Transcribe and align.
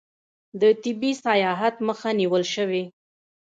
د 0.61 0.63
طبي 0.83 1.11
سیاحت 1.25 1.75
مخه 1.87 2.09
نیول 2.19 2.43
شوې؟ 2.53 2.83